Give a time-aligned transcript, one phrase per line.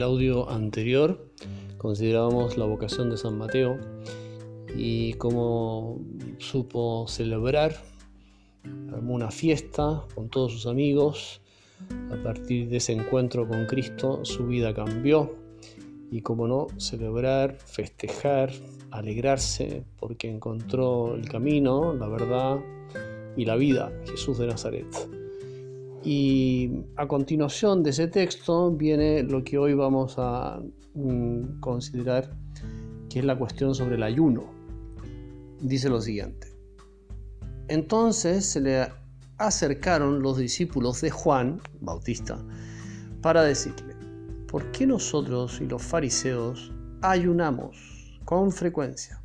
[0.00, 1.28] el audio anterior
[1.76, 3.76] considerábamos la vocación de San Mateo
[4.74, 6.00] y cómo
[6.38, 7.76] supo celebrar
[9.06, 11.42] una fiesta con todos sus amigos.
[12.10, 15.36] A partir de ese encuentro con Cristo su vida cambió
[16.10, 18.52] y como no, celebrar, festejar,
[18.90, 22.58] alegrarse porque encontró el camino, la verdad
[23.36, 25.19] y la vida, Jesús de Nazaret.
[26.02, 30.60] Y a continuación de ese texto viene lo que hoy vamos a
[30.94, 32.30] mm, considerar
[33.10, 34.44] que es la cuestión sobre el ayuno.
[35.60, 36.48] Dice lo siguiente.
[37.68, 38.88] Entonces se le
[39.36, 42.42] acercaron los discípulos de Juan Bautista
[43.20, 43.94] para decirle,
[44.48, 49.22] ¿por qué nosotros y los fariseos ayunamos con frecuencia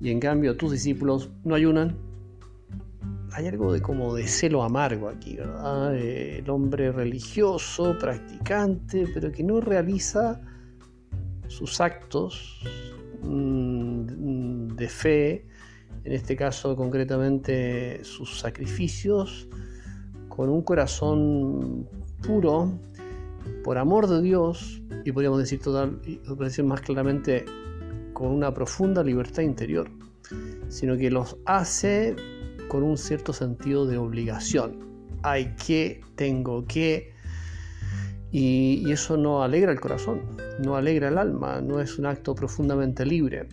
[0.00, 1.96] y en cambio tus discípulos no ayunan?
[3.34, 5.96] Hay algo de como de celo amargo aquí, ¿verdad?
[5.96, 10.40] el hombre religioso, practicante, pero que no realiza
[11.48, 12.60] sus actos
[13.22, 15.46] mm, de fe,
[16.04, 19.48] en este caso concretamente sus sacrificios,
[20.28, 21.88] con un corazón
[22.26, 22.78] puro,
[23.64, 26.00] por amor de Dios, y podríamos decir, total,
[26.38, 27.44] decir más claramente,
[28.12, 29.90] con una profunda libertad interior,
[30.68, 32.16] sino que los hace
[32.68, 34.78] con un cierto sentido de obligación.
[35.22, 37.12] Hay que, tengo que,
[38.30, 40.22] y, eso no alegra el corazón,
[40.60, 43.48] no alegra el alma, no es un acto profundamente libre.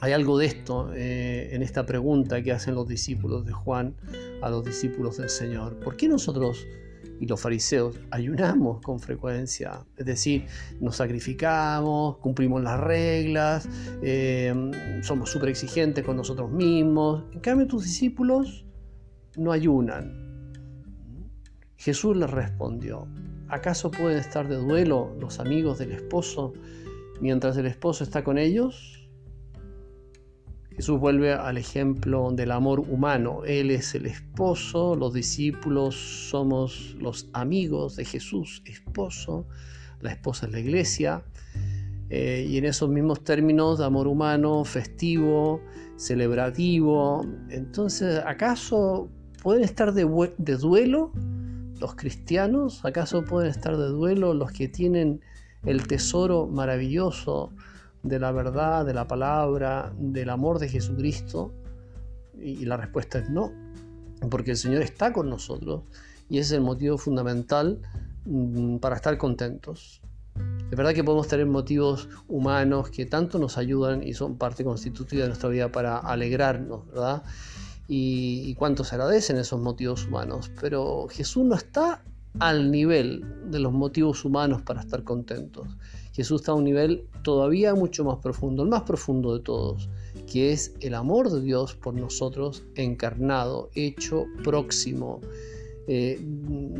[0.00, 3.94] Hay algo de esto eh, en esta pregunta que hacen los discípulos de Juan
[4.42, 5.76] a los discípulos del Señor.
[5.80, 6.66] ¿Por qué nosotros
[7.20, 10.46] y los fariseos ayunamos con frecuencia, es decir,
[10.80, 13.68] nos sacrificamos, cumplimos las reglas,
[14.02, 14.52] eh,
[15.02, 17.24] somos súper exigentes con nosotros mismos.
[17.32, 18.64] En cambio, tus discípulos
[19.36, 20.24] no ayunan.
[21.76, 23.06] Jesús les respondió,
[23.48, 26.54] ¿acaso pueden estar de duelo los amigos del esposo
[27.20, 29.03] mientras el esposo está con ellos?
[30.76, 33.44] Jesús vuelve al ejemplo del amor humano.
[33.46, 39.46] Él es el esposo, los discípulos somos los amigos de Jesús, esposo,
[40.00, 41.22] la esposa es la iglesia.
[42.10, 45.60] Eh, y en esos mismos términos de amor humano, festivo,
[45.96, 47.24] celebrativo.
[47.50, 49.08] Entonces, ¿acaso
[49.42, 51.12] pueden estar de, de duelo
[51.78, 52.84] los cristianos?
[52.84, 55.20] ¿Acaso pueden estar de duelo los que tienen
[55.64, 57.52] el tesoro maravilloso?
[58.04, 61.52] De la verdad, de la palabra, del amor de Jesucristo?
[62.40, 63.52] Y la respuesta es no,
[64.30, 65.82] porque el Señor está con nosotros
[66.28, 67.80] y ese es el motivo fundamental
[68.24, 70.00] mm, para estar contentos.
[70.70, 75.22] Es verdad que podemos tener motivos humanos que tanto nos ayudan y son parte constitutiva
[75.22, 77.22] de nuestra vida para alegrarnos, ¿verdad?
[77.86, 82.02] Y, y cuánto se agradecen esos motivos humanos, pero Jesús no está
[82.40, 85.68] al nivel de los motivos humanos para estar contentos.
[86.14, 89.88] Jesús está a un nivel todavía mucho más profundo, el más profundo de todos,
[90.30, 95.20] que es el amor de Dios por nosotros encarnado, hecho próximo,
[95.88, 96.24] eh,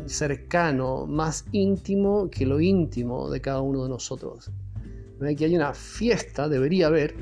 [0.05, 4.51] cercano, más íntimo que lo íntimo de cada uno de nosotros.
[5.19, 7.15] Que hay una fiesta, debería haber,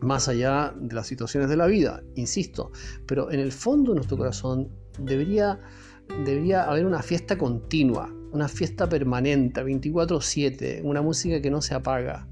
[0.00, 2.72] más allá de las situaciones de la vida, insisto,
[3.06, 5.60] pero en el fondo de nuestro corazón debería
[6.24, 12.26] debería haber una fiesta continua, una fiesta permanente, 24/7, una música que no se apaga.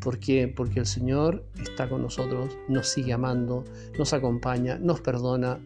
[0.00, 0.48] ¿Por qué?
[0.48, 3.64] Porque el Señor está con nosotros, nos sigue amando,
[3.98, 5.58] nos acompaña, nos perdona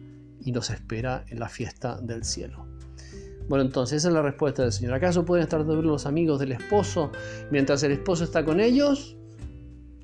[0.43, 2.65] y nos espera en la fiesta del cielo.
[3.47, 4.93] Bueno, entonces esa es la respuesta del Señor.
[4.93, 7.11] ¿Acaso pueden estar de los amigos del esposo
[7.51, 9.17] mientras el esposo está con ellos?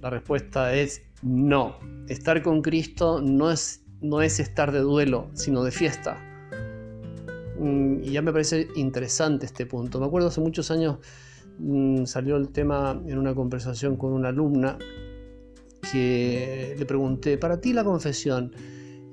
[0.02, 1.78] La respuesta es no.
[2.08, 6.27] Estar con Cristo no es, no es estar de duelo, sino de fiesta.
[7.60, 10.00] Mm, y ya me parece interesante este punto.
[10.00, 10.98] Me acuerdo hace muchos años
[11.60, 14.78] mm, salió el tema en una conversación con una alumna
[15.92, 18.52] que le pregunté, ¿para ti la confesión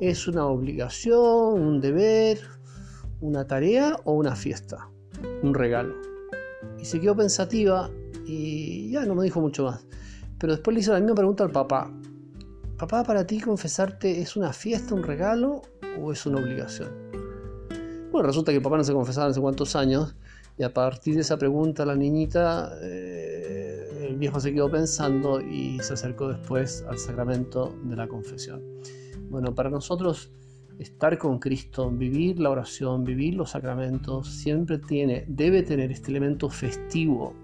[0.01, 2.39] es una obligación, un deber,
[3.21, 4.89] una tarea o una fiesta?
[5.43, 5.95] Un regalo.
[6.79, 7.91] Y se quedó pensativa
[8.27, 9.87] y ya no me dijo mucho más.
[10.39, 11.91] Pero después le hice la misma pregunta al papá.
[12.77, 15.63] Papá, ¿para ti confesarte es una fiesta, un regalo
[16.01, 17.24] o es una obligación?
[18.15, 20.15] Bueno, resulta que papá no se confesaba hace cuántos años
[20.57, 25.81] y a partir de esa pregunta la niñita, eh, el viejo se quedó pensando y
[25.81, 28.63] se acercó después al sacramento de la confesión.
[29.31, 30.31] Bueno, para nosotros
[30.79, 36.49] estar con Cristo, vivir la oración, vivir los sacramentos, siempre tiene, debe tener este elemento
[36.49, 37.35] festivo,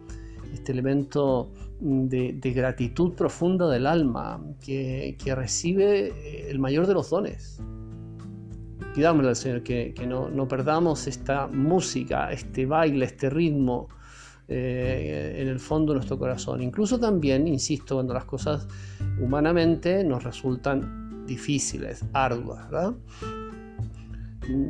[0.54, 1.50] este elemento
[1.80, 7.60] de, gratitud profunda del alma que, que recibe el mayor de los dones,
[8.94, 13.88] pidámosle al Señor que, no, perdamos esta música, este baile, este ritmo
[14.48, 16.62] eh, en el fondo de nuestro corazón.
[16.62, 18.66] Incluso también, insisto, cuando las cosas
[19.20, 22.94] humanamente nos resultan difíciles, arduas, ¿verdad?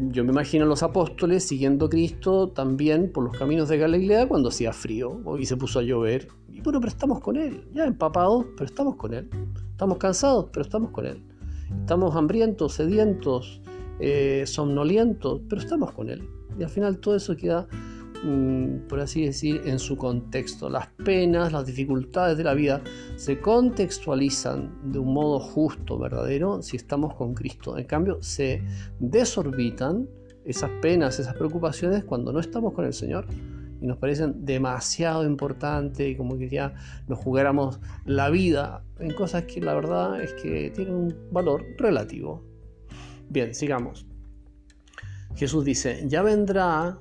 [0.08, 4.28] Yo me imagino a los apóstoles siguiendo a Cristo también por los caminos de Galilea
[4.28, 6.28] cuando hacía frío y se puso a llover.
[6.52, 9.31] Y bueno, pero estamos con Él, ya empapados, pero estamos con Él.
[9.70, 11.23] Estamos cansados, pero estamos con Él.
[11.81, 13.62] Estamos hambrientos, sedientos,
[14.00, 16.29] eh, somnolientos, pero estamos con Él.
[16.58, 17.67] Y al final todo eso queda
[18.23, 20.69] Mm, por así decir, en su contexto.
[20.69, 22.82] Las penas, las dificultades de la vida
[23.17, 27.79] se contextualizan de un modo justo, verdadero, si estamos con Cristo.
[27.79, 28.62] En cambio, se
[28.99, 30.08] desorbitan
[30.44, 33.26] esas penas, esas preocupaciones cuando no estamos con el Señor
[33.81, 36.75] y nos parecen demasiado importantes y como que ya
[37.08, 42.50] nos jugáramos la vida en cosas que la verdad es que tienen un valor relativo.
[43.30, 44.06] Bien, sigamos.
[45.36, 46.98] Jesús dice, ya vendrá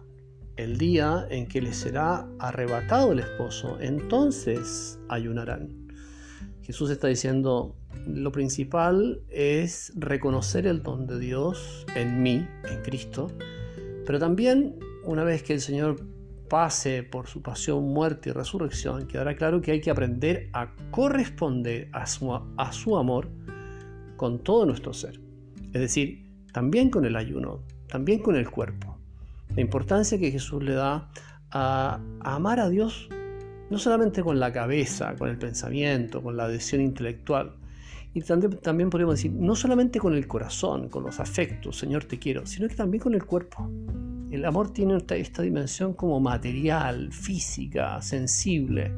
[0.57, 5.87] el día en que les será arrebatado el esposo, entonces ayunarán.
[6.61, 13.31] Jesús está diciendo, lo principal es reconocer el don de Dios en mí, en Cristo,
[14.05, 15.99] pero también una vez que el Señor
[16.47, 21.89] pase por su pasión, muerte y resurrección, quedará claro que hay que aprender a corresponder
[21.91, 23.31] a su, a su amor
[24.15, 25.28] con todo nuestro ser.
[25.73, 28.99] Es decir, también con el ayuno, también con el cuerpo
[29.55, 31.09] la importancia que Jesús le da
[31.51, 33.09] a, amar a Dios
[33.69, 37.53] no solamente con la cabeza, con el pensamiento, con la adhesión intelectual,
[38.13, 42.47] y también, también decir, no solamente con el corazón, con los afectos, Señor te quiero,
[42.47, 43.69] sino que también con el cuerpo.
[44.31, 48.91] El amor tiene esta, esta dimensión como material, física, sensible,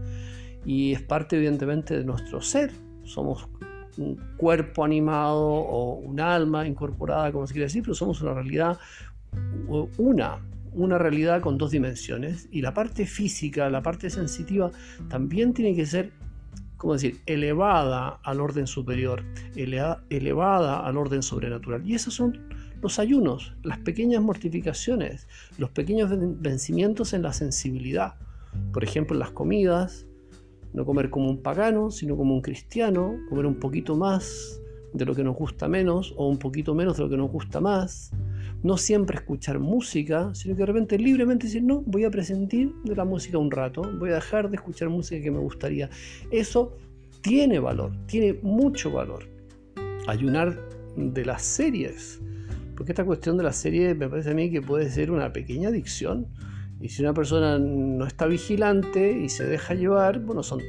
[0.66, 2.72] y es parte evidentemente de nuestro ser.
[3.04, 3.50] Somos
[3.98, 8.78] un cuerpo animado o un alma incorporada, como se quiere decir, pero somos una realidad
[9.98, 10.40] una,
[10.74, 14.72] una realidad con dos dimensiones y la parte física, la parte sensitiva,
[15.10, 16.12] también tiene que ser,
[16.78, 19.24] ¿cómo decir?, elevada al orden superior,
[19.56, 21.88] elevada al orden sobrenatural.
[21.88, 22.40] Y esos son
[22.82, 25.28] los ayunos, las pequeñas mortificaciones,
[25.58, 26.10] los pequeños
[26.42, 28.16] vencimientos en la sensibilidad.
[28.74, 30.08] Por ejemplo, las comidas,
[30.74, 34.62] no comer como un pagano, sino como un cristiano, comer un poquito más
[34.94, 37.62] de lo que nos gusta menos o un poquito menos de lo que nos gusta
[37.62, 38.12] más
[38.64, 42.96] no siempre escuchar música, sino que de repente libremente decir, no, voy a presentir de
[42.96, 45.90] la música un rato, voy a dejar de escuchar música que me gustaría.
[46.30, 46.78] Eso
[47.22, 49.28] tiene valor, tiene mucho valor.
[50.08, 50.60] Ayunar
[50.96, 52.22] de las series,
[52.76, 55.70] porque esta cuestión de las series me parece a mí que puede ser una pequeña
[55.70, 56.28] adicción.
[56.82, 60.62] Y si una persona no está vigilante y se deja llevar, bueno, son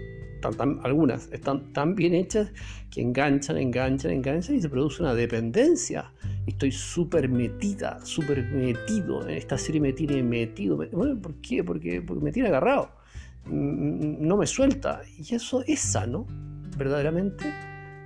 [0.83, 2.51] algunas están tan bien hechas
[2.91, 6.13] que enganchan, enganchan, enganchan y se produce una dependencia.
[6.47, 9.27] Estoy súper metida, súper metido.
[9.27, 10.77] En esta serie me tiene metido.
[10.77, 11.63] Bueno, ¿Por qué?
[11.63, 12.91] Porque, porque me tiene agarrado.
[13.47, 15.03] Mm, no me suelta.
[15.19, 16.27] Y eso es sano,
[16.77, 17.45] verdaderamente.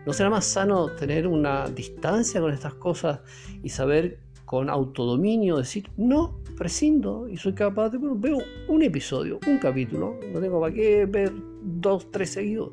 [0.04, 3.20] ¿No será más sano tener una distancia con estas cosas
[3.62, 8.38] y saber con autodominio decir, no, prescindo y soy capaz de, bueno, veo
[8.68, 11.32] un episodio, un capítulo, no tengo para qué ver
[11.62, 12.72] dos, tres seguidos.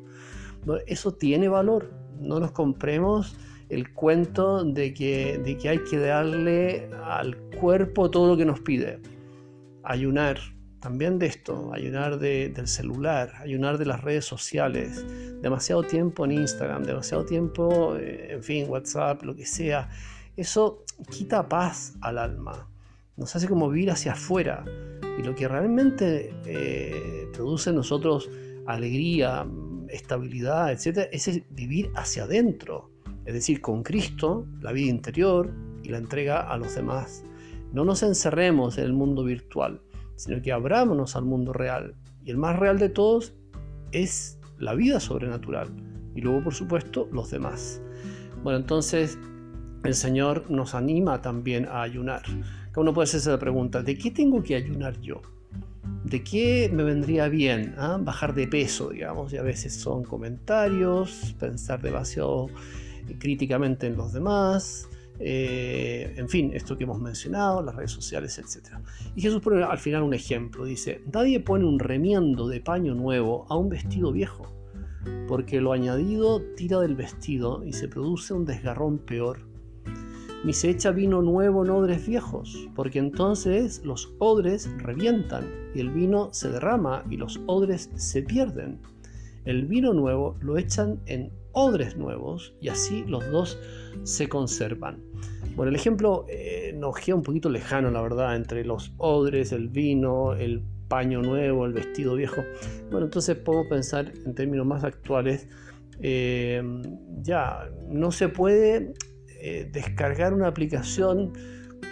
[0.86, 3.36] Eso tiene valor, no nos compremos
[3.68, 8.60] el cuento de que, de que hay que darle al cuerpo todo lo que nos
[8.60, 9.00] pide.
[9.82, 10.38] Ayunar,
[10.80, 15.04] también de esto, ayunar del celular, ayunar de las redes sociales,
[15.42, 19.90] demasiado tiempo en Instagram, demasiado tiempo, eh, en fin, WhatsApp, lo que sea.
[20.36, 22.68] Eso quita paz al alma,
[23.16, 24.64] nos hace como vivir hacia afuera.
[25.18, 28.28] Y lo que realmente eh, produce en nosotros
[28.66, 29.46] alegría,
[29.88, 32.90] estabilidad, etc., es vivir hacia adentro.
[33.24, 37.24] Es decir, con Cristo, la vida interior y la entrega a los demás.
[37.72, 39.80] No nos encerremos en el mundo virtual,
[40.16, 41.94] sino que abrámonos al mundo real.
[42.24, 43.34] Y el más real de todos
[43.92, 45.68] es la vida sobrenatural.
[46.14, 47.80] Y luego, por supuesto, los demás.
[48.42, 49.18] Bueno, entonces
[49.84, 52.22] el Señor nos anima también a ayunar.
[52.74, 55.20] Uno puede hacerse la pregunta, ¿de qué tengo que ayunar yo?
[56.04, 57.74] ¿De qué me vendría bien?
[57.78, 57.98] Ah?
[58.00, 62.48] Bajar de peso, digamos, y a veces son comentarios, pensar demasiado
[63.18, 64.88] críticamente en los demás,
[65.20, 68.78] eh, en fin, esto que hemos mencionado, las redes sociales, etc.
[69.14, 73.46] Y Jesús pone al final un ejemplo, dice, nadie pone un remiendo de paño nuevo
[73.48, 74.46] a un vestido viejo,
[75.28, 79.53] porque lo añadido tira del vestido y se produce un desgarrón peor
[80.44, 85.90] ni se echa vino nuevo en odres viejos, porque entonces los odres revientan y el
[85.90, 88.78] vino se derrama y los odres se pierden.
[89.44, 93.58] El vino nuevo lo echan en odres nuevos y así los dos
[94.02, 95.02] se conservan.
[95.56, 99.68] Bueno, el ejemplo eh, nos queda un poquito lejano, la verdad, entre los odres, el
[99.68, 102.42] vino, el paño nuevo, el vestido viejo.
[102.90, 105.48] Bueno, entonces podemos pensar en términos más actuales.
[106.00, 106.60] Eh,
[107.22, 108.92] ya, no se puede
[109.46, 111.34] eh, descargar una aplicación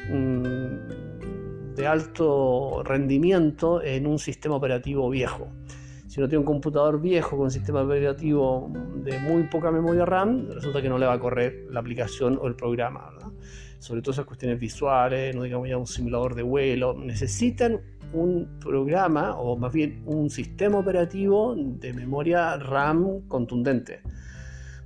[0.08, 5.52] mm, de alto rendimiento en un sistema operativo viejo.
[6.06, 8.72] Si uno tiene un computador viejo con un sistema operativo
[9.04, 12.46] de muy poca memoria RAM, resulta que no le va a correr la aplicación o
[12.46, 13.10] el programa.
[13.80, 17.82] Sobre todo esas cuestiones visuales, no digamos ya un simulador de vuelo, necesitan
[18.14, 24.00] un programa o más bien un sistema operativo de memoria RAM contundente.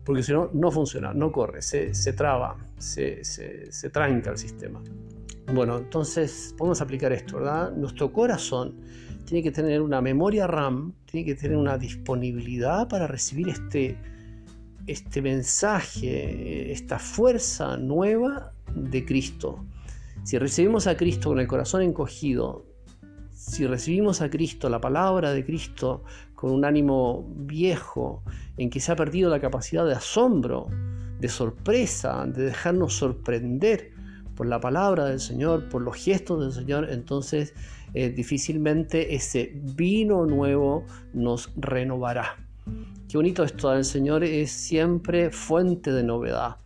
[0.06, 4.80] Porque si no, no funciona, no corre, se, traba, se, se tranca el sistema.
[5.52, 7.72] Bueno, entonces podemos aplicar esto, ¿verdad?
[7.72, 8.76] Nuestro corazón
[9.26, 13.98] tiene que tener una memoria RAM, tiene que tener una disponibilidad para recibir este,
[14.86, 19.64] este mensaje, esta fuerza nueva de Cristo.
[20.24, 22.64] Si recibimos a Cristo con el corazón encogido,
[23.32, 26.02] si recibimos a Cristo, la palabra de Cristo,
[26.36, 28.22] con un ánimo viejo,
[28.56, 30.68] en que se ha perdido la capacidad de asombro,
[31.18, 33.92] de sorpresa, de dejarnos sorprender
[34.36, 37.54] por la palabra del Señor, por los gestos del Señor, entonces
[37.94, 42.36] eh, difícilmente ese vino nuevo nos renovará.
[43.08, 46.56] Qué bonito esto, el Señor es siempre fuente de novedad.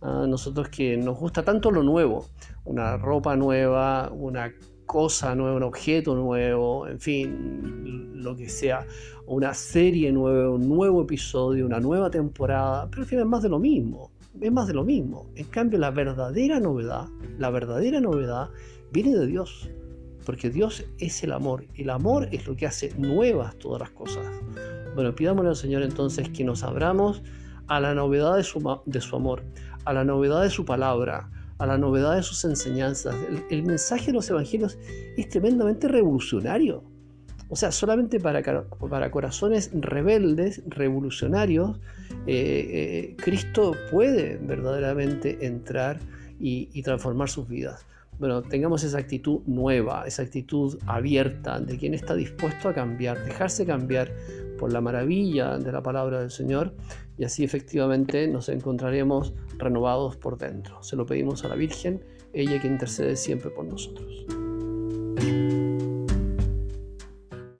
[0.00, 2.26] A nosotros que nos gusta tanto lo nuevo,
[2.64, 4.52] una ropa nueva, una
[4.90, 8.84] cosa nueva, un objeto nuevo, en fin, lo que sea,
[9.24, 13.50] una serie nueva, un nuevo episodio, una nueva temporada, pero al final es más de
[13.50, 15.30] lo mismo, es más de lo mismo.
[15.36, 17.06] En cambio, la verdadera novedad,
[17.38, 18.50] la verdadera novedad
[18.90, 19.70] viene de Dios
[20.26, 21.66] porque Dios es el amor.
[21.76, 24.26] El amor es lo que hace nuevas todas las cosas.
[24.96, 27.22] Bueno, pidámosle al Señor entonces que nos abramos
[27.68, 29.44] a la novedad de su, de su amor,
[29.84, 31.30] a la novedad de su palabra,
[31.60, 33.14] a la novedad de sus enseñanzas.
[33.50, 34.78] El, mensaje de los evangelios
[35.16, 36.82] es tremendamente revolucionario.
[37.48, 41.78] O sea, solamente para, para corazones rebeldes, revolucionarios,
[42.26, 46.00] eh, eh, Cristo puede verdaderamente entrar
[46.42, 47.84] y transformar sus vidas
[48.20, 53.64] bueno, tengamos esa actitud nueva, esa actitud abierta de quien está dispuesto a cambiar, dejarse
[53.64, 54.12] cambiar
[54.60, 56.74] por la maravilla de la palabra del Señor
[57.16, 60.82] y así efectivamente nos encontraremos renovados por dentro.
[60.82, 64.26] Se lo pedimos a la Virgen, ella que intercede siempre por nosotros.